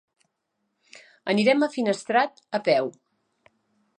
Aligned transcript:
Anirem 1.33 1.65
a 1.65 1.69
Finestrat 1.75 2.43
a 2.59 2.63
peu. 2.71 2.93